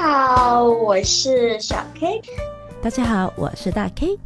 [0.00, 2.22] 好，我是小 K。
[2.80, 4.18] 大家好，我是大 K。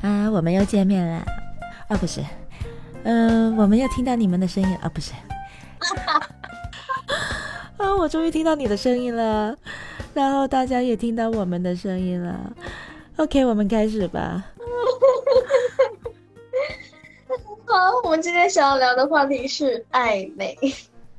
[0.00, 1.26] 啊，我们又见面了。
[1.88, 2.24] 啊，不是，
[3.02, 5.12] 嗯，我们又听到你们的声音啊，不是。
[7.76, 9.54] 啊，我终于听到你的声音了，
[10.14, 12.50] 然后大家也听到我们的声音了。
[13.16, 14.42] OK，我们开始吧。
[17.66, 20.56] 好，我们今天想要聊的话题是暧昧。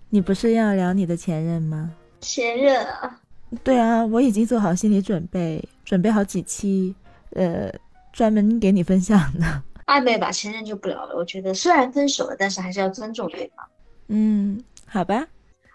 [0.10, 1.92] 你不是要聊你的前任吗？
[2.20, 3.19] 前任啊？
[3.64, 6.94] 对啊，我已经做好心理准备，准备好几期，
[7.32, 7.74] 呃，
[8.14, 9.64] 专门给你分享的。
[9.88, 11.16] 暧昧吧，前任就不聊了。
[11.16, 13.68] 我觉得虽然分手了，但是还是要尊重对方。
[14.10, 15.28] 嗯，好吧。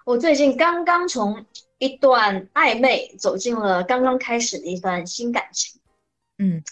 [0.04, 1.44] 我最近刚刚从
[1.78, 5.80] 一段暧昧走进了刚刚开始的一段新感情。
[6.38, 6.62] 嗯，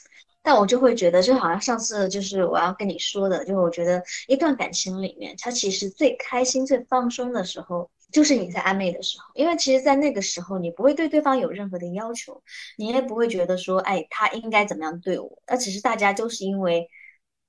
[0.40, 7.90] 但我就会觉得，就好像上次就是我要跟你说的，就是我觉得一段感情里面，它其实最开心、最放松的时候。
[8.12, 12.42] 就是你在暧昧的时候，因为其实，在那个时候，你不会对对方有任何的要求，
[12.76, 16.88] 你也不会觉得说，哎，他应该怎么样对我，那只是大家就是因为，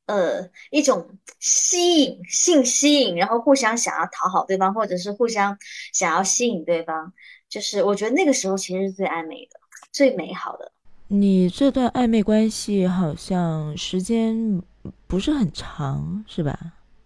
[0.06, 5.58] 呃，一种吸引性吸引，然后互相想要讨好对方，或者是互相
[5.94, 7.14] 想要吸引对方，
[7.50, 9.60] 就是我觉得那个时候其实是最暧昧的、
[9.92, 10.72] 最美好的。
[11.10, 14.62] 你这段暧昧关系好像时间
[15.08, 16.58] 不是很长，是吧？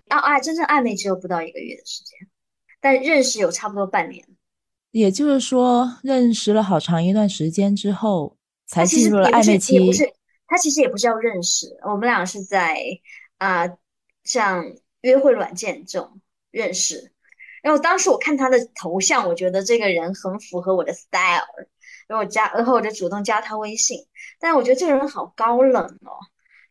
[0.10, 2.28] 啊，啊，真正暧昧只有不到一个月的时间。
[2.88, 4.26] 但认识有差不多半年，
[4.92, 9.78] 也就是说，认识了好长一段时间之后，才进入了暧昧期。
[9.78, 10.10] 不是，
[10.48, 12.80] 他其实也不是要认识，我们俩是在
[13.40, 13.68] 啊，
[14.24, 14.64] 像
[15.02, 17.12] 约会软件这种认识。
[17.62, 21.44] 然后当时我看他的头像，我觉得这个人很符合我的 style，
[22.08, 24.00] 然后我加，然后我就主动加他微信。
[24.40, 26.16] 但我觉得这个人好高冷哦，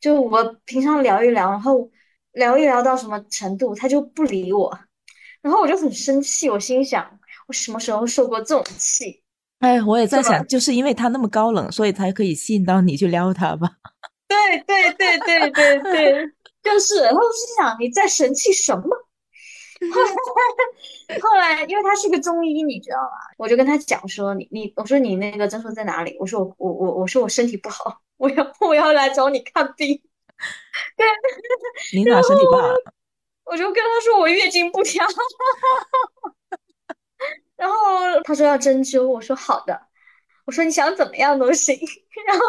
[0.01, 1.91] 就我平常聊一聊，然后
[2.33, 4.81] 聊一聊到什么程度，他就不理我。
[5.47, 7.09] 然后我就很生气，我心想，
[7.47, 9.23] 我什么时候受过这种气？
[9.61, 13.71] 哎，我也在想，就是因为他那么高冷，所以才可以吸引到你去撩他吧？
[14.27, 16.33] 对对对对对对，
[16.65, 17.01] 就是。
[17.05, 18.83] 然后我心想，你在生气什么？
[19.93, 23.17] 后来，后来因为他是个中医，你知道吗？
[23.39, 26.17] 我就跟他讲说，你你，我说你那个诊所在哪里？
[26.19, 30.03] 我说我我我我说我身体不好，我要我要来找你看病。
[30.97, 31.07] 对，
[31.95, 32.69] 你哪身体不好？
[33.47, 35.07] 我就跟他说我月经不调，
[37.57, 37.77] 然后
[38.25, 39.81] 他说要针灸，我说好的，
[40.45, 41.79] 我说你想怎么样都行。
[42.27, 42.45] 然后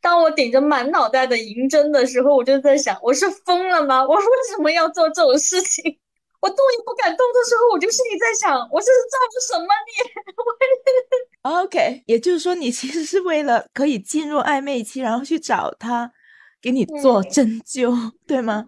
[0.00, 4.02] 当我顶着满脑袋的银针的时候，我就在想，我是疯了吗？
[4.04, 5.98] 我为什么要做这种事情？
[6.40, 11.62] 我动也不敢动的时候，我就心里在想，我这是造着什么孽？
[11.64, 16.12] OK，也就是说，你其实是为了可以进入暧昧期，然后去找他
[16.60, 18.66] 给你做针灸，对吗？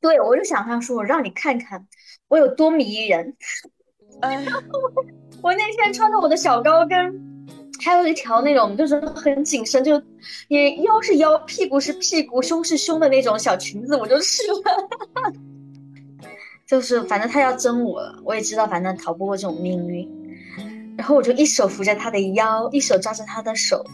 [0.00, 1.86] 对，我就想他说，我让你看看
[2.28, 3.36] 我有多迷人。
[4.20, 4.44] 哎，
[5.42, 7.46] 我那天穿着我的小高跟，
[7.84, 10.00] 还有一条那种就是很紧身，就
[10.48, 15.34] 你腰是腰，屁股是屁股，胸是胸的那种小裙子，我就试了。
[16.66, 20.08] 就是反正他要争我了，我也知道，反正逃不过这种命运。
[20.96, 23.84] 然后我就一手扶着他的腰，一手抓着他的手，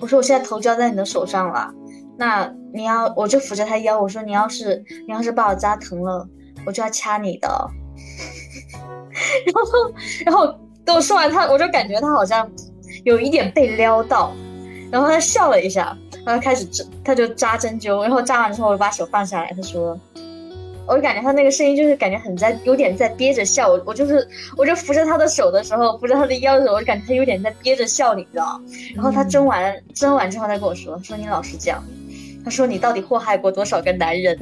[0.00, 1.74] 我说我现在头交在你的手上了。
[2.18, 6.26] 那你要，我就扶着他腰，我说你要是你要是把我扎疼了，
[6.64, 7.48] 我就要掐你的。
[9.46, 9.94] 然后，
[10.26, 12.50] 然后等我说完他，我就感觉他好像
[13.04, 14.32] 有一点被撩到，
[14.90, 19.98] 然后他笑了一下，然后开始针，他就扎针灸，然后扎完之后我就把手放下来，他说，
[20.86, 23.68] 我就感觉他那个声音就是感觉很在，有点在憋着笑。
[23.68, 24.26] 我我就是
[24.56, 28.60] 我就扶着他的手的时候，扶着他的腰的时候，我就感觉他有点在憋着笑，你知道
[28.94, 31.82] 然后他针完针完之后，他跟我说，说你老实讲。
[32.46, 34.38] 他说：“你到底祸害过多少个男人？”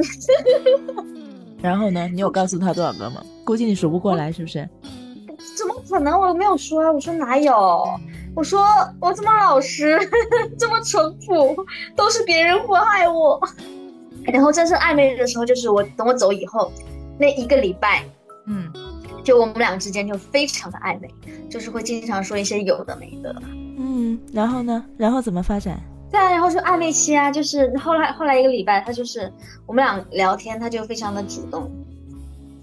[1.63, 2.07] 然后呢？
[2.07, 3.25] 你有告诉他多少个吗？
[3.47, 4.69] 估计你数不过来，是不是？
[5.57, 6.21] 怎么可能？
[6.21, 6.93] 我没有说啊！
[6.93, 7.99] 我说哪有？
[8.37, 8.63] 我说
[9.01, 9.99] 我这么老实，
[10.59, 11.57] 这么淳朴，
[11.97, 13.41] 都是别人祸害我。
[14.25, 16.71] 然后真正暧昧的时候，就是我等我走以后
[17.19, 18.05] 那一个礼拜，
[18.47, 18.71] 嗯，
[19.25, 21.09] 就我们俩之间就非常的暧昧，
[21.49, 23.35] 就是会经常说一些有的没的。
[23.79, 24.85] 嗯，然后呢？
[24.99, 25.81] 然后怎么发展？
[26.15, 29.33] 对啊，然后就暧昧期啊，就是后来后来一个礼拜，他就是
[29.67, 31.69] 我们俩聊天，他就非常的主动，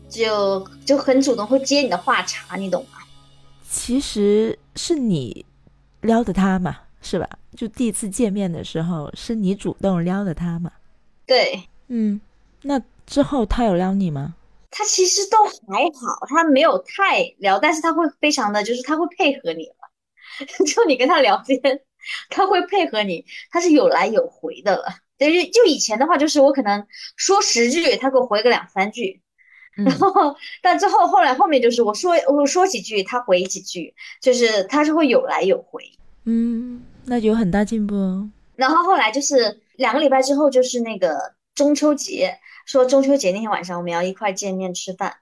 [0.07, 3.00] 就就很主动，会接你的话茬，你懂吗？
[3.69, 5.45] 其实是你
[6.00, 7.27] 撩的他嘛，是吧？
[7.53, 10.71] 就第一次见面的时候，是你主动撩的他嘛？
[11.25, 12.21] 对，嗯，
[12.62, 14.33] 那之后他有撩你吗？
[14.69, 21.59] 他其实都还好，他没有太撩，但是他会非常的就是他会配合你了， 就你跟他聊天。
[22.30, 24.86] 他会配合你，他是有来有回的了。
[25.18, 29.21] 等于就以前的话，就是我可能说十句，他给我回个两三句。
[29.74, 35.83] 然后但之后后来后面就是我说我说几句，他回几句，就是他是会有来有回。
[36.25, 38.30] 嗯，那就有很大进步哦。
[38.56, 45.15] 然后后来就是两个礼拜之后，就是那个中秋节，说中秋节那天晚上我们要一块见面吃饭，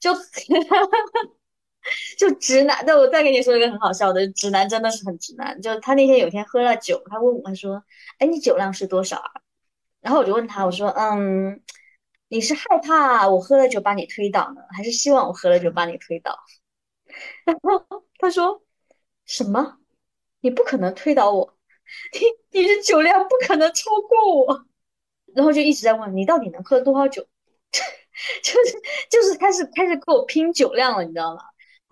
[0.00, 0.14] 就
[2.18, 2.84] 就直男。
[2.86, 5.60] 那我再跟你说一个很好笑的，直男真的是很直男。
[5.60, 7.82] 就他那天有天喝了酒，他问我，他说
[8.18, 9.30] ：“哎，你酒量是多少啊？”
[10.00, 11.62] 然后我就问他，我说：“嗯，
[12.28, 16.38] 你是害怕我喝了酒把你推倒呢，还是希望我喝了酒把你推倒？”
[17.44, 18.62] 然后他说
[19.26, 19.78] ：“什么？
[20.40, 21.54] 你不可能推倒我。”
[22.14, 24.64] 你你的酒量不可能超过我，
[25.34, 27.22] 然后就一直在问你到底能喝多少酒，
[28.42, 28.80] 就是
[29.10, 31.42] 就是开始开始跟我拼酒量了，你知道吗？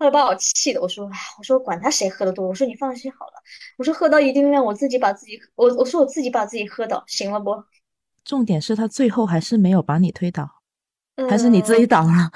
[0.01, 1.07] 后来把我气的，我说
[1.37, 3.33] 我说管他谁喝的多，我说你放心好了，
[3.77, 7.63] 我说喝到一定量我自己把自己我我说我自己把自己喝倒，行了不？
[8.25, 10.49] 重点是他最后还是没有把你推倒，
[11.29, 12.31] 还是你自己倒了？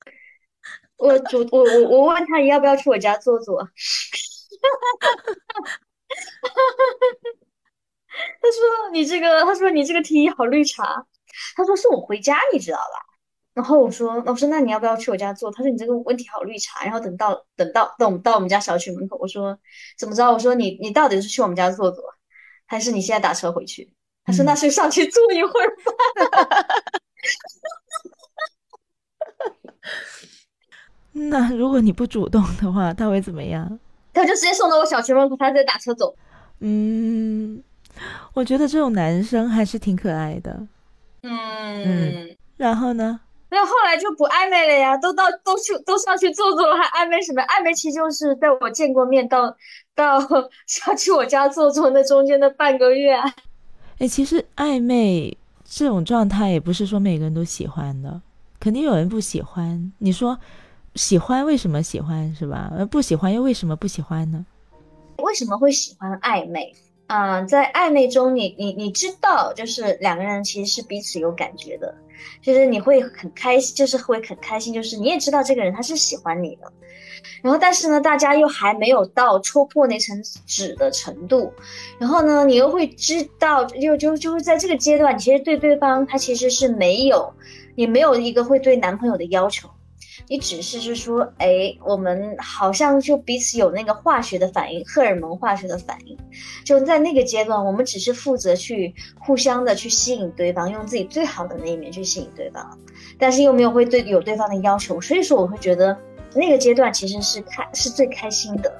[0.98, 3.66] 我主我我我问他你要不要去我家坐坐？
[8.40, 11.06] 他说：“你这个，他说你这个提议好绿茶。
[11.56, 13.03] 他说送我回家，你知道吧？
[13.54, 15.50] 然后我说，我说那你要不要去我家坐？
[15.52, 16.84] 他说你这个问题好绿茶。
[16.84, 19.56] 然后等到等到等我们到我们家小区门口，我说
[19.96, 20.30] 怎么着？
[20.30, 22.02] 我说你你到底是去我们家坐坐，
[22.66, 23.90] 还是你现在打车回去？
[24.24, 25.92] 他说那是上去坐一会儿吧。
[31.12, 33.78] 那如果你不主动的话，他会怎么样？”
[34.12, 36.16] 他就直接送到我小区门口，他再打车走。
[36.58, 37.62] 嗯，
[38.32, 40.66] 我觉得这种男生还是挺可爱的。
[41.22, 43.20] 嗯，然后呢？
[43.54, 47.40] 那后来就不暧昧了呀，都到都去都上去坐坐了，还暧昧什么？
[47.42, 49.56] 暧昧期就是在我见过面到
[49.94, 50.20] 到
[50.66, 53.16] 上去我家坐坐那中间的半个月。
[53.98, 58.20] 哎，其实暧昧这种状态也不是说每个人都喜欢的，
[58.58, 59.92] 肯定有人不喜欢。
[59.98, 60.38] 你说。
[60.96, 62.70] 喜欢为什么喜欢是吧？
[62.72, 64.46] 呃，不喜欢又为什么不喜欢呢？
[65.18, 66.72] 为什么会喜欢暧昧？
[67.06, 71.94] 嗯，在暧昧中，你你你知道，就是两个人其实是彼此有感觉的，
[72.40, 76.72] 就是你会很开心，就是会很开心，就是你也知道这个人他是喜欢你的，
[77.42, 81.52] 然后但是呢，大家又还没有到戳破那层纸的程度，
[81.98, 87.30] 然后呢，你又会知道，又就就是在这个阶段，其实对对方他其实是没有，
[87.74, 89.68] 也没有一个会对男朋友的要求。
[90.28, 96.16] 你只是是说，哎，我们好像就彼此有那个化学的反应，荷尔蒙化学的反应，
[96.64, 102.78] 就在那个阶段，我们只是负责去互相的去吸引对方，用自己最好的那一面去吸引对方，
[103.18, 105.96] 但是又没有会对有对方的要求，所以说我会觉得
[106.34, 108.72] 那个阶段其实是开是最开心的。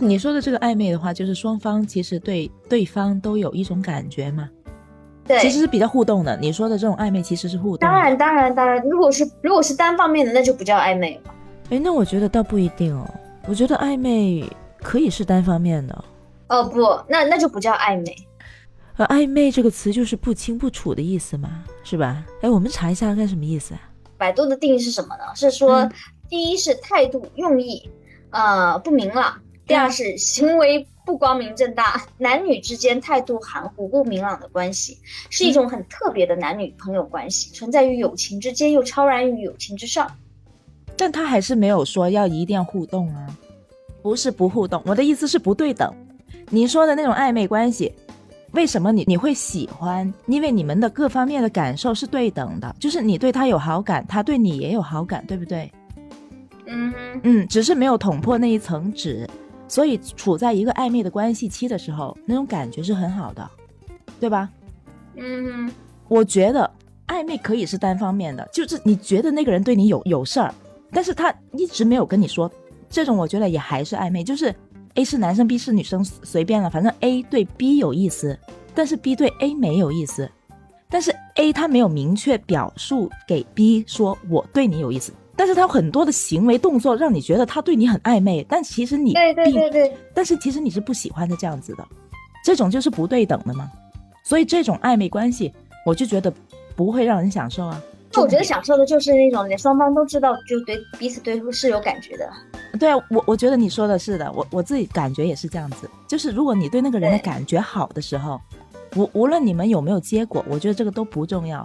[0.00, 4.48] 你说的这个暧昧的话，就是双方其实对对方都有一种感觉嘛
[5.36, 5.42] 吗？
[5.42, 6.36] 其实是比较互动的。
[6.36, 7.88] 你说的这种暧昧其实是互动。
[7.88, 8.82] 当然，当然，当然。
[8.88, 11.34] 如果是如果是单方面的，那就不叫暧昧了。
[11.70, 13.08] 哎，那我觉得倒不一定哦。
[13.46, 14.44] 我觉得暧昧
[14.80, 16.04] 可以是单方面的。
[16.48, 18.16] 哦不，那那就不叫暧昧。
[18.96, 22.24] 呃，暧昧这个词就是不清不楚的意思嘛，是吧？
[22.40, 23.80] 哎，我们查一下看什么意思啊？
[24.16, 25.22] 百度的定义是什么呢？
[25.34, 25.88] 是说，
[26.28, 27.88] 第一是态度用意，
[28.30, 29.34] 呃，不明朗；
[29.66, 30.86] 第二是行为。
[31.08, 34.98] 不光明正大，男女之间态度含糊不明朗的关系，
[35.30, 40.06] 是一种很特别的男女朋友关系，存在于友情之间，又超然于友情之上。
[40.98, 43.26] 但他还是没有说要一定要互动啊，
[44.02, 45.90] 不是不互动，我的意思是不对等。
[46.50, 47.90] 你说的那种暧昧关系，
[48.50, 50.12] 为什么你你会喜欢？
[50.26, 55.72] 因为你们的各方面的感受是对等的，就是你对他有好感，他对你也有好感，对不对？
[56.66, 56.92] 嗯
[57.22, 59.26] 嗯，只是没有捅破那一层纸。
[59.68, 63.48] 所以处在一个暧昧的关系期的时候，那种感觉是很好的，
[64.18, 64.48] 对吧？
[65.16, 65.70] 嗯，
[66.08, 66.68] 我觉得
[67.06, 70.54] 暧昧可以是单方面的，就是你觉得那个人对你有有事儿，
[70.90, 72.50] 但是他一直没有跟你说，
[72.88, 74.24] 这种我觉得也还是暧昧。
[74.24, 74.54] 就是
[74.94, 78.38] A 是男生，B 是女生，随便了，反正 A 对 B 有意思，
[78.74, 80.30] 但是 B 对 A 没有意思，
[80.88, 85.12] 但是 A 他没有明确表述给 B 说我对你有意思。
[85.38, 91.86] 但是他有很多的行为动作让你觉得他对你很暧昧，但其实你对对对对，但是其实你是不喜欢他这样子的，
[92.44, 93.70] 这种就是不对等的嘛。
[94.24, 95.54] 所以这种暧昧关系，
[95.86, 96.32] 我就觉得
[96.74, 97.80] 不会让人享受啊。
[98.12, 102.28] 那我觉得享受的就是那种双方都知道，就对彼此对是有感觉的。
[102.76, 105.88] 对啊，我我觉得你说的是的，我我自己感觉也是这样子。
[106.08, 108.40] 就是如果你对那个人的感觉好的时候，
[108.96, 111.64] 无无论你们有没有结果，我觉得这个都不重要。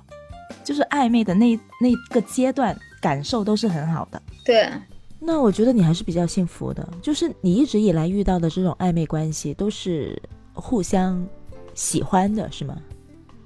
[0.64, 2.78] 就是暧昧的那那个阶段。
[3.04, 4.72] 感受都是很好的，对。
[5.20, 10.22] 那我觉得你还是比较幸福的，就是你一直以来遇到的这种暧昧关系都是
[10.54, 11.28] 互相
[11.74, 12.78] 喜欢的，是吗？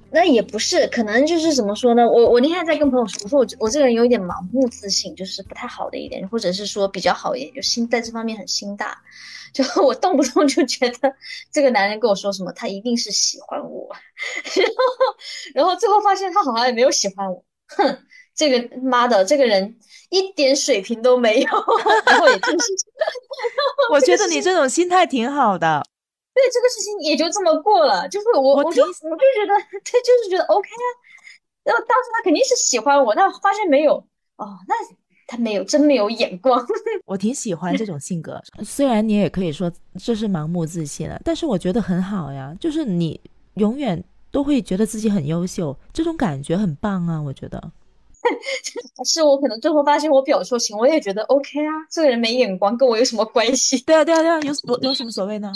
[0.09, 2.07] 那也不是，可能就是怎么说呢？
[2.07, 8.97] 我我那天在跟朋友说，我说我我这个人有一点盲目自信，就是不太好的一点，或者是说比较好一点，就心在这方面很心大，
[9.53, 11.13] 就我动不动就觉得
[11.51, 13.89] 这个男人跟我说什么，他一定是喜欢我，
[14.55, 14.73] 然后
[15.53, 17.99] 然后最后发现他好像也没有喜欢我，哼，
[18.37, 19.75] 这个妈的，这个人
[20.11, 21.49] 一点水平都没有，
[22.05, 22.73] 然后也就是，
[23.91, 25.83] 我觉得你这种心态挺好的。
[26.35, 29.53] 对这个事情也就这么过了，就是我我就我就觉得
[29.83, 30.85] 他就是觉得 OK 啊，
[31.63, 33.95] 然后当时他肯定是喜欢我，但发现没有
[34.35, 34.75] 哦，那
[35.25, 36.63] 他没有真没有眼光。
[37.05, 43.19] 我挺喜欢这种性格，虽然你也可以说这是盲目自信了，但是我觉得很好呀，就是你
[43.55, 47.71] 永远都会觉得自己很优秀，这种感觉很棒啊，我觉得。
[49.05, 53.79] 是我可能最后发现我表错情，我也觉得 OK 啊，这个人没眼光跟我有什么关系？
[53.85, 55.51] 对啊对啊对啊，有有有什么所谓呢？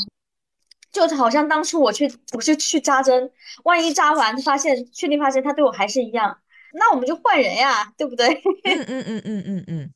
[0.92, 3.32] 就好像当初我去，我去去扎针，
[3.64, 6.38] 万一扎完发现，确定发现他对我还是一样，
[6.74, 8.28] 那我们就换人呀，对不对？
[8.66, 9.94] 嗯嗯嗯嗯嗯嗯，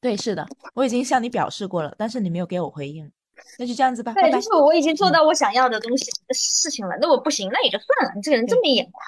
[0.00, 3.10] 对，是的，我已经向你表示过了，但是你没有给我回应，
[3.58, 4.12] 那就这样子吧。
[4.14, 8.14] 对，就是我已经做到我想要的东西事情了，那我不行，那也就算了。
[8.14, 9.02] 你这个人这么眼快，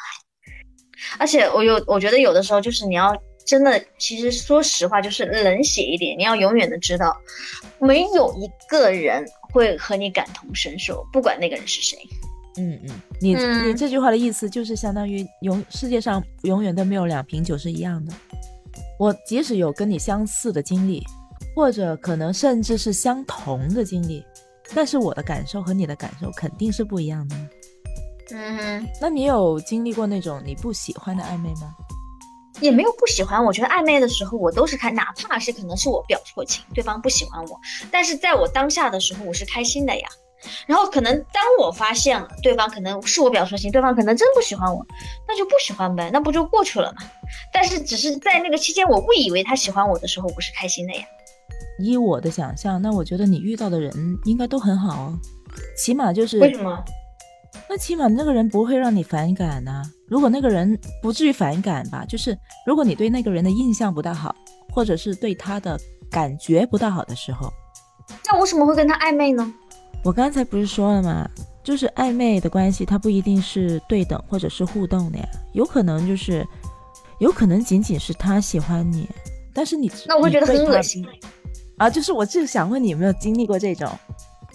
[1.18, 3.16] 而且我有，我觉得有的时候就是你要。
[3.46, 6.16] 真的，其实说实话，就是冷血一点。
[6.16, 7.16] 你要永远的知道，
[7.80, 11.98] 没有一个人会和你感同身受，不管那个人是谁。
[12.58, 18.12] 嗯嗯，你你这句话的意思就是相当于永世界上永远都没有两瓶酒是一样的。
[19.00, 21.02] 我即使有跟你相似的经历，
[21.56, 24.24] 或者可能甚至是相同的经历，
[24.76, 27.36] 但是我的感受和你的感受肯定是不一样的。
[28.32, 31.74] 嗯，那你有经历过那种你不喜欢的暧昧吗？
[32.60, 37.58] 也没有不喜欢，我觉得暧昧的时候我都是开，哪怕是可能是我表错情，对方不喜欢我，
[37.90, 40.08] 但是在我当下的时候我是开心的呀。
[40.66, 44.84] 然后可能当我发现了对方可能是我表错情，对方可能真不喜欢我，
[45.28, 47.02] 那就不喜欢呗，那不就过去了嘛。
[47.52, 51.02] 但是只是在那个期间我误以为他喜欢我的时候，我是开心的呀。
[51.78, 53.92] 以我的想象，那我觉得你遇到的人
[54.24, 55.18] 应该都很好哦，
[55.76, 56.82] 起码就是为什么？
[57.68, 59.82] 那起码那个人不会让你反感呢。
[60.08, 64.34] 如果那个人不至于反感吧，就是如果你对那个人的印象不大好，
[64.72, 65.78] 或者是对他的
[66.10, 67.52] 感觉不大好的时候，
[68.26, 69.52] 那为什么会跟他暧昧呢？
[70.04, 71.28] 我刚才不是说了吗？
[71.62, 76.44] 就是暧昧的关系，它不一定是对等或者是互动的呀，有可能就是，
[77.18, 79.06] 有可能仅仅是他喜欢你，
[79.52, 81.06] 但是你那我会觉得很恶心
[81.76, 81.90] 啊。
[81.90, 83.88] 就是我就想问你有没有经历过这种？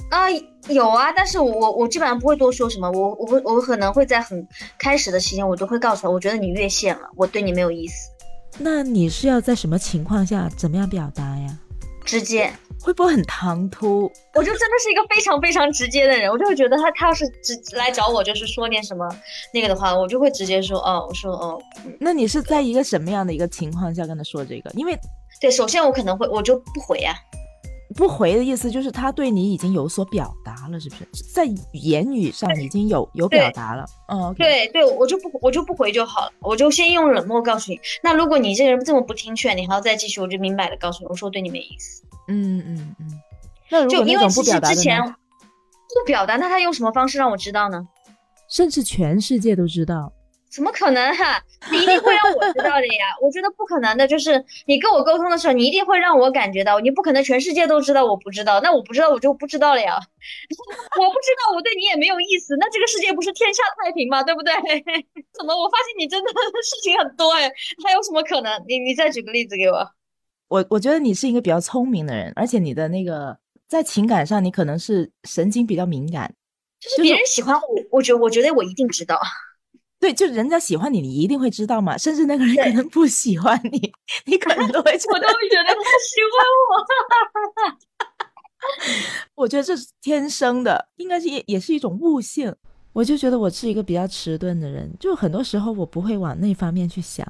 [0.09, 0.29] 啊，
[0.69, 4.47] 有啊，但是我我基本上不会多说什么，我我会我可能会在很
[4.77, 8.09] 开始的期间，我都会告诉他，我觉得你越线了，我对你没有意思。
[8.57, 11.57] 那你是要在什么情况下怎么样表达呀？
[12.05, 14.03] 直接，会不会很唐突？
[14.35, 19.09] 我就真的是一个非常非常直接的人，我就会觉得他他要是直来找我，就是说点什么
[19.51, 21.59] 那个的话，我就会直接说，哦，我说，哦。
[22.00, 24.69] 那你是在一个什么样的一个情况下跟他说这个？
[24.75, 24.95] 因为，
[25.41, 27.15] 对，首先我可能会我就不回呀。
[27.95, 31.07] 不回的意思就是他对你已经有所表达了，是不是？
[31.33, 33.85] 在言语上已经有有表达了。
[34.11, 37.79] 嗯，对对，我就不我就不回就好了，我就先用冷漠告诉你。
[38.03, 42.03] 那如果你这个人这么不听劝，你还要再继续，我就明摆的告诉你，我说对你没意思。
[42.27, 43.21] 嗯嗯嗯。
[43.71, 47.87] 那就因为其实之前不表达，那他用什么方式让我知道呢？
[48.49, 50.11] 甚至全世界都知道。
[50.55, 51.43] 怎么可能哈？
[51.69, 53.12] 你一定会让我知道的呀！
[53.21, 60.00] 我觉得不可能的，就是你跟我沟通的时候，你一定会让我感觉到，你不可能全世界都知道我不知道，那我不知道我就不知道了呀。
[60.97, 64.24] 我不知道我对你也没有意思，那这个世界不是天下太平吗？
[64.24, 64.53] 对不对？
[65.38, 66.31] 怎么我发现你真的
[66.63, 67.51] 事情很多哎？
[67.83, 68.63] 还有什么可能？
[68.65, 69.85] 你你再举个例子给我。
[70.47, 76.33] 我我觉得你是一个比较聪明的人，而且你的那个在情感上你可能是神经比较敏感，
[76.79, 79.19] 就是别人喜欢我，我觉我觉得我一定知道。
[80.05, 81.97] 对，就人家喜欢你，你一定会知道嘛。
[81.97, 83.91] 甚至那个人可能不喜欢你，
[84.25, 84.91] 你可能都会。
[84.91, 86.85] 我都觉得他喜欢我。
[89.33, 92.55] 我觉得这是天生的，应该是也也是一种悟性。
[92.93, 97.25] 我就觉得我是一个比较迟钝的人，就很多时候我不会往那方面去想。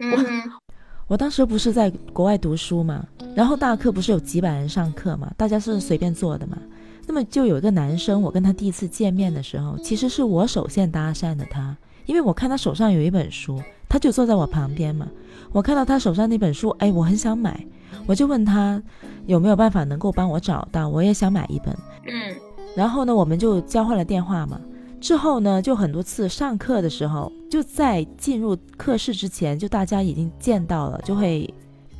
[0.00, 0.42] 嗯。
[1.08, 3.02] 我当时不是在国外读书嘛，
[3.34, 6.58] 然后大课不是有几百人上课嘛，大家是随便坐的嘛。
[7.06, 11.74] 那么就有一个男生，我跟他第一次见面的时候，其实是我首先搭讪的他。
[12.10, 15.06] 因为我看他手上有一本书，他就坐在我旁边嘛。
[15.52, 17.64] 我看到他手上那本书，哎，我很想买，
[18.04, 18.82] 我就问他
[19.26, 21.72] 有没有办法能够帮我找到，我也想买一本。
[22.08, 22.34] 嗯，
[22.74, 24.60] 然后呢，我们就交换了电话嘛。
[25.00, 31.48] 之后呢，就很多次上课的时候，就在进入课室之前，就大家已经见到了，就会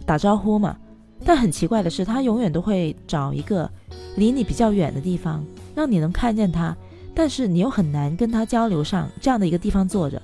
[0.05, 0.77] 打招呼嘛。
[1.25, 3.71] 但很奇怪的是，他永远都会找一个
[4.17, 5.45] 离你比较远的地方，
[5.77, 6.77] 让你能看见他。
[7.21, 10.23] 但是你又很难跟他交流上这样的一个地方坐着，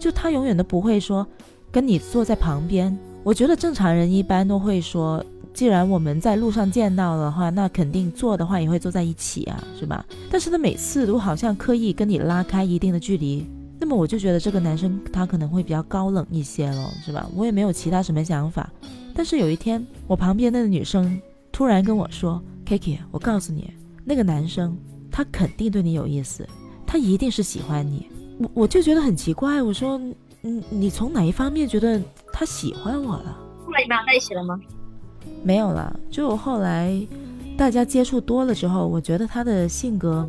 [0.00, 1.26] 就他永远都不会说
[1.70, 2.98] 跟你坐在旁边。
[3.22, 10.02] 我觉得正常人一般都会说，既然我们在路上见到的话，那肯定坐的话也会坐在一起啊，是吧？
[10.30, 13.46] 但是他每次都好像刻意跟你拉开一定的距离，
[13.78, 17.28] 那么我就觉得这个男生他可能会比较高冷一些了，是吧？
[17.36, 18.72] 我也没有其他什么想法。
[19.14, 21.20] 但是有一天，我旁边那个女生
[21.52, 23.70] 突然跟我说：“Kiki，我告诉你，
[24.02, 24.74] 那个男生
[25.18, 26.48] 他肯定对你有意思，
[26.86, 28.08] 他一定是喜欢你。”
[28.38, 30.00] 我我就觉得很奇怪，我说
[30.42, 32.00] ：“嗯，你从哪一方面觉得
[32.32, 34.60] 他喜欢我了？”后来你们俩在一起了吗？
[35.42, 35.98] 没有了。
[36.08, 37.04] 就后来
[37.56, 40.24] 大家接触多了之后，我觉得他的性格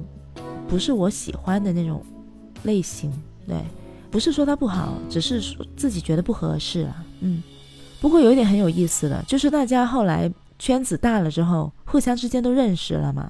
[0.67, 2.03] 不是我喜欢的那种
[2.63, 3.13] 类型。
[3.45, 3.63] 对，
[4.09, 7.05] 不是说他不好，只是说自己觉得不合适啊。
[7.19, 7.43] 嗯。
[8.01, 13.29] 不过有一点很有意思的，就是大家后来圈子大了之后，互相之间都认识了嘛。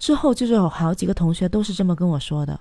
[0.00, 2.58] 之后就是有好几个同学都是这么跟我说的，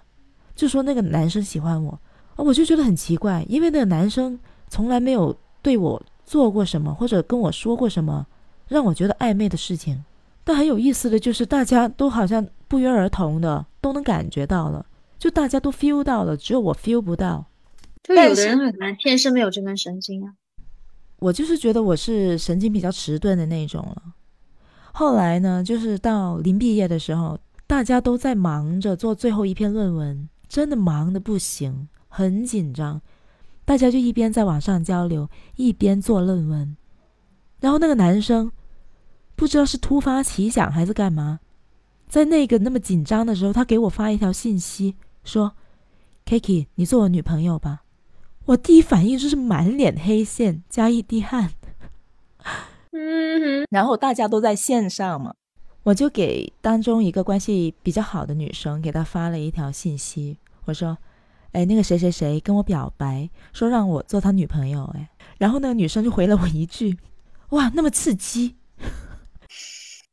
[0.54, 1.98] 就说那个男生喜欢我，
[2.36, 8.28] 我就觉得很奇怪，因为那个男生从来没有对我做过什么，或者跟我说过什么
[8.68, 10.04] 让我觉得暧昧的事情。
[10.44, 14.86] 但很有意思的就是，大家都好像不约而同的都能感觉到了，
[15.18, 17.46] 就大家都 feel 到了，只有我 feel 不到。
[18.04, 20.34] 就有的人很难天生没有这根神经啊。
[21.20, 24.04] 我就是觉得我是神经比较迟钝的那种了。
[24.94, 33.02] 后来呢，就是到临毕业的时候，大家都在忙着做最后一篇论文，真的忙的不行，很紧张。
[33.66, 36.76] 大家就一边在网上交流，一边做论文。
[37.60, 38.52] 然后那个男生
[39.36, 41.40] 不知道是突发奇想还是干嘛，
[42.08, 45.54] 在那个那么紧张的时候，他给我发一条信息说
[46.26, 47.84] ：“Kiki，你做我女朋友吧。”
[48.46, 51.52] 我第一反应就是满脸黑线加一滴汗，
[52.92, 55.34] 嗯，然后大家都在线上嘛，
[55.84, 60.98] 我就给当中一个关系比较好的女生给她发了一条信息，我说
[61.54, 66.98] ：“哎，那个谁谁谁跟我表白，说让我做他女朋友。”哎，然后那个女生就回了我一句
[67.52, 68.56] ：“哇，那么刺激。”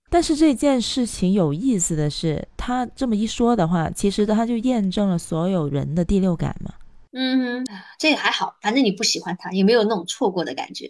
[0.09, 6.75] 但是这件事情有意思的是，他这么一说的话，其实他就验证了所有人的第六感嘛。
[7.19, 7.67] 嗯，
[7.99, 10.87] 这个还好，反正你不喜欢他，也没有那种错过的感觉。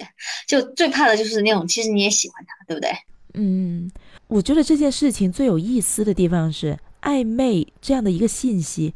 [0.48, 2.90] 就最怕的就是那种，其实你也喜欢他，对不对？
[3.34, 3.88] 嗯，
[4.26, 8.92] 我觉得这件事情最有意思的地方是暧昧这样的一个信息，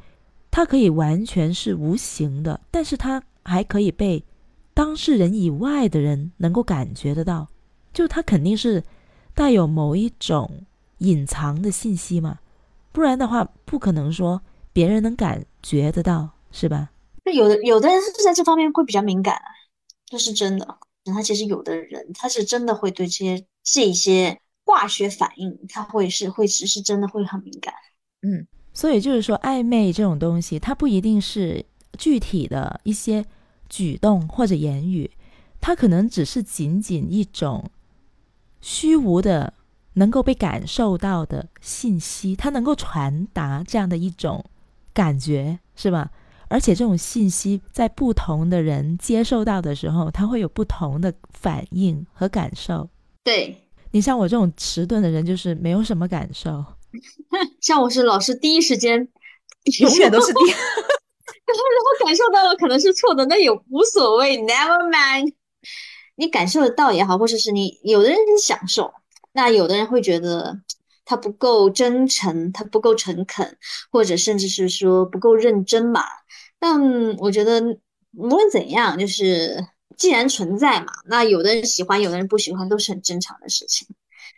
[0.50, 4.24] 它可以完全是无形的，但是它还可以被
[4.74, 7.46] 当事人以外的人能够感觉得到，
[7.92, 8.82] 就它肯定是
[9.34, 10.64] 带有某一种
[10.98, 12.40] 隐藏的信息嘛，
[12.90, 16.90] 不然的话不可能说别人能感觉得到，是吧？
[17.24, 19.40] 那有的有的人是在这方面会比较敏感，
[20.06, 20.78] 这是真的。
[21.04, 27.74] 他其实有的人他是真的会对这些这些化学反应，他会是会是是真的会很敏感。
[28.22, 31.64] 嗯，所以就是说暧昧这种东西，它不一定是
[31.98, 33.24] 具体的一些
[33.68, 35.10] 举动或者言语，
[35.60, 37.70] 它可能只是仅仅一种
[38.60, 39.54] 虚无的
[39.94, 44.44] 能够被感受到的信息，它能够传达这样的一种
[44.92, 46.10] 感觉，是吧？
[46.50, 52.88] 而且这种信息在不同的人接受到的时候，他会有不同的反应和感受。
[53.22, 53.56] 对
[53.92, 56.64] 你像我这种迟钝的人，就是没有什么感受。
[57.62, 58.98] 像我是老师，第一时间
[59.80, 60.56] 永远都是第，然
[61.56, 65.32] 后然后感受到了可能是错的，那也无所谓，Never mind。
[66.16, 68.92] 你感受得到也好，或者是你有的人享受，
[69.32, 70.60] 那有的人会觉得。
[71.10, 73.58] 他不够真诚，他不够诚恳，
[73.90, 76.04] 或者甚至是说不够认真嘛？
[76.60, 76.80] 但
[77.16, 77.60] 我觉得
[78.12, 83.88] 无论怎样，就是既然存在嘛，那有的人喜欢，有的人不喜欢，都是很正常的事情。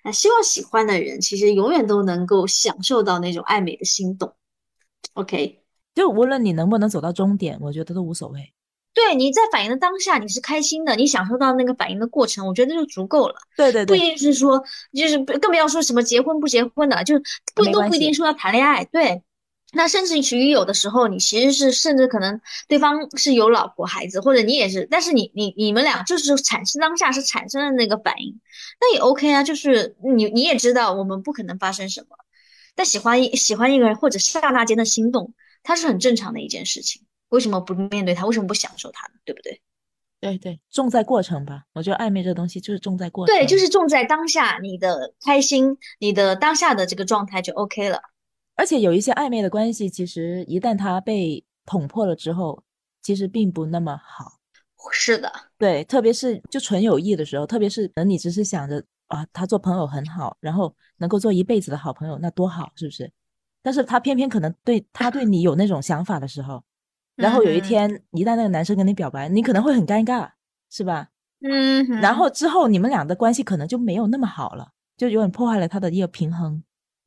[0.03, 4.33] 那希望喜欢的人其实永远都能够享受到那种爱美的心动。
[5.13, 5.61] OK，
[5.95, 8.55] 就无论你能不能走到终点，我觉得都无所谓。
[8.95, 13.37] 对，你在反应的当下你是开心的，你享受到那个反应的过程，我觉得就足够了。
[13.57, 17.15] 对对对，不一定是说，就是更不要说什么结婚不结婚的，就
[17.55, 18.85] 不都不一定说要谈恋爱。
[18.85, 19.23] 对，
[19.73, 28.39] 那甚至于有的时候，你其实是甚至可能对方是有老婆孩子，或者你也是，但是你你你们俩就是产生当下是产生了那个反应，
[28.79, 29.43] 那也 OK 啊。
[29.43, 32.19] 就是你你也知道我们不可能发生什么，
[32.75, 37.01] 但喜欢喜欢一个人或者刹那间的心动，它是很正常的一件事情。
[37.33, 38.27] 为什么不面对他？
[38.27, 39.15] 为什么不享受他呢？
[39.25, 39.61] 对不对？
[40.21, 41.65] 对对，重在过程吧。
[41.73, 43.35] 我觉得暧昧这东西就是重在过程。
[43.35, 48.01] 对，就是重在当下，你的开心，你的当下的这个状态就 OK 了。
[48.55, 52.63] 而且有一些暧昧的关系，其实一旦它被捅破了之后，
[53.01, 54.39] 其实并不那么好。
[54.93, 63.11] 是的，对，特别是就纯友谊的时候，特别是等你只是想着啊，他做朋友很好，然后能够做一辈子的好朋友，那多好，是不是？
[63.63, 66.63] 但是他偏偏可能对他对你有那种想法的时候。
[67.17, 70.31] 然后有一天一旦那个男生跟你表白，你可能会很尴尬，
[70.71, 71.09] 是吧？
[71.45, 76.63] 嗯，然后之后你们俩的关系可能就没有那么好了，就有点破坏了他的一个平衡。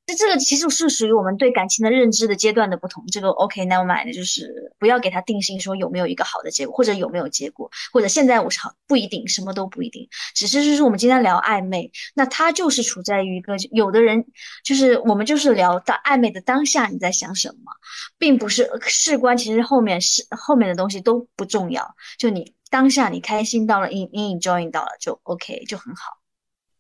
[0.06, 3.04] 这这个其实是属于我们对感情的认知的阶段的不同。
[3.08, 10.08] 这个 OK，never mind，就是不要给他定性说有没有一个好的结果，或者有没有结果，或者现在我是好不一定，什么都不一定。
[10.36, 14.26] 只是就是我们今天聊暧昧，那他就是处在于一个有的人
[14.64, 17.72] 就是我们就是聊到暧昧的当下你在想什么，
[18.20, 26.25] 并不是事关其实后面是后面的东西都不重要，就你当下你开心到了，你你 enjoy 到了就 OK 就很好。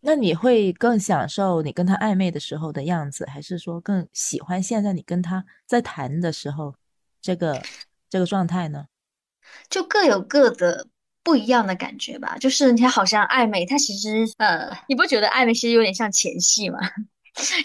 [0.05, 6.75] 那你会更享受你跟他暧昧的时候的样子，还是说更喜欢现在你跟他在谈的时候
[7.19, 7.59] 这个
[8.07, 8.85] 这个状态呢？
[9.67, 10.87] 就各有各的
[11.23, 12.37] 不一样的感觉吧。
[12.39, 16.77] 就是你好像暧昧，他其实呃，你不觉得暧昧其实有点像前戏吗？
[17.35, 17.61] 就是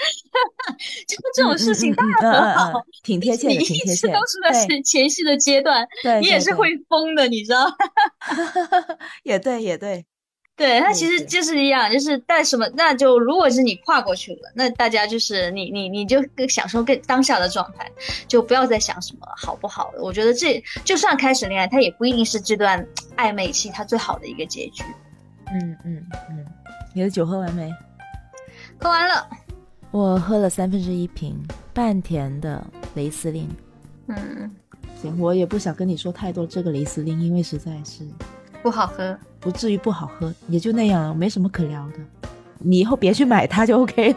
[1.08, 4.08] 就这种事情当然很好，挺贴切的，挺贴切。
[4.08, 7.66] 都是在前前戏的阶段，对你也是会疯的，你知道？
[9.24, 10.04] 也对，也对。
[10.60, 17.90] 对他其实就是一样，就是带什么，那就如果是你跨过去了，那大家就是你你你就更享受更当下的状态，
[18.28, 20.02] 就不要再想什么好不好的。
[20.02, 24.84] 我觉得这就算开始恋爱，它也不一定是这段暧昧期它最好的一个结局。
[25.50, 26.44] 嗯嗯嗯，
[26.92, 27.74] 你的酒喝完没？
[28.78, 29.26] 喝完了，
[29.90, 31.42] 我喝了三分之一瓶
[31.72, 32.62] 半甜的
[32.94, 33.48] 雷司令。
[34.08, 34.54] 嗯，
[35.00, 38.06] 行，我也不想跟你说太多这个雷司令，因为实在是。
[38.62, 41.98] 不好喝，不至于不好喝，也就那样了，没什么可聊的。
[42.58, 44.14] 你以后别去买它就 OK。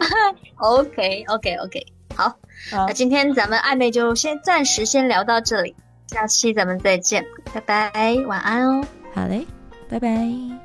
[0.56, 2.36] OK OK OK，好，
[2.72, 5.74] 那今天咱们暧昧就先暂时先聊到这里，
[6.08, 8.84] 下期咱们再见，拜拜，晚安哦。
[9.14, 9.46] 好嘞，
[9.88, 10.63] 拜拜。